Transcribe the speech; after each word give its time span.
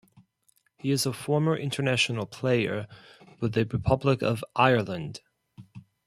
He 0.79 0.89
is 0.89 1.05
a 1.05 1.13
former 1.13 1.55
international 1.55 2.25
player 2.25 2.87
with 3.39 3.53
the 3.53 3.65
Republic 3.67 4.23
of 4.23 4.43
Ireland. 4.55 5.21